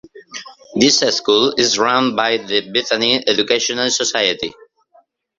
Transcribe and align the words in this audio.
This 0.73 0.97
school 1.01 1.53
is 1.59 1.77
run 1.77 2.15
by 2.15 2.37
the 2.37 2.71
Bethany 2.71 3.23
Educational 3.27 3.91
Society. 3.91 4.51